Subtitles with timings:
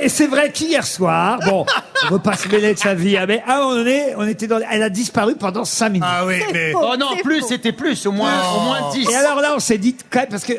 [0.00, 1.66] et c'est vrai qu'hier soir, bon,
[2.04, 4.26] on veut pas se mêler de sa vie, hein, mais à un moment donné, on
[4.26, 6.08] était dans, elle a disparu pendant cinq minutes.
[6.10, 6.72] Ah oui, mais.
[6.74, 9.08] Oh non, plus, c'était plus, au moins, au moins 10.
[9.10, 10.54] Et alors là, on s'est dit, quand même, parce que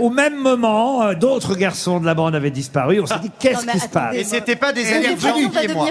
[0.00, 3.00] au même moment, euh, d'autres garçons de la bande avaient disparu.
[3.00, 5.48] On s'est dit, qu'est-ce mais qui se passe Et c'était pas des Elle est revenue,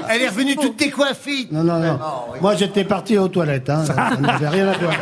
[0.09, 1.47] Elle est revenue toute décoiffée.
[1.51, 1.99] Non, non, non.
[2.41, 3.69] Moi, j'étais parti aux toilettes.
[3.69, 3.85] Hein.
[3.85, 4.93] Ça n'avait rien à voir.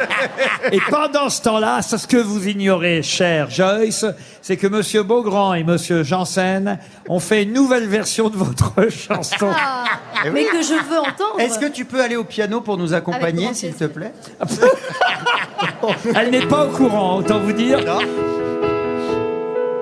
[0.71, 4.05] Et pendant ce temps-là, c'est ce que vous ignorez, cher Joyce,
[4.41, 6.79] c'est que Monsieur Beaugrand et Monsieur Janssen
[7.09, 9.49] ont fait une nouvelle version de votre chanson.
[9.53, 9.85] Ah,
[10.31, 11.39] mais que je veux entendre.
[11.39, 14.13] Est-ce que tu peux aller au piano pour nous accompagner, s'il te plaît?
[16.15, 17.79] Elle n'est pas au courant, autant vous dire.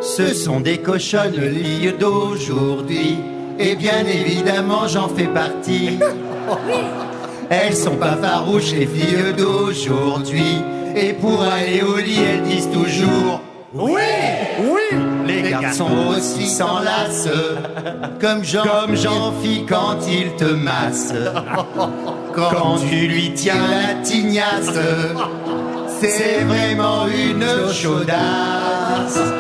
[0.02, 3.18] Ce sont des cochonnes filles d'aujourd'hui,
[3.60, 6.00] et bien évidemment j'en fais partie.
[7.50, 10.58] Elles sont pas farouches les filles d'aujourd'hui,
[10.96, 13.42] et pour aller au lit elles disent toujours
[13.74, 14.02] oui,
[14.60, 14.98] oui.
[15.26, 17.30] Les garçons aussi s'enlacent,
[18.20, 19.34] comme Jean, comme jean
[19.68, 21.14] quand il te masse.
[22.34, 24.72] Quand tu lui tiens la tignasse,
[26.02, 29.31] c'est vraiment une chaudasse.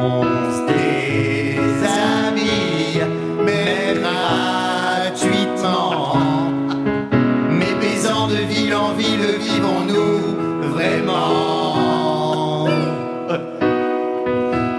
[0.00, 3.02] Des amis,
[3.44, 3.94] mais
[5.12, 6.16] gratuitement.
[7.50, 12.66] Mes paysans de ville en ville, le vivons-nous vraiment?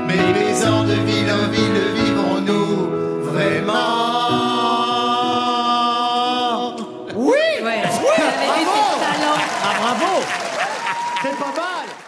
[0.07, 2.89] Mes paysans de ville en ville, le vivons-nous
[3.21, 3.91] vraiment?
[7.15, 7.75] Oui, oui, oui,
[8.07, 8.65] oui.
[9.63, 10.13] Ah, bravo,
[11.21, 11.91] c'est pas mal.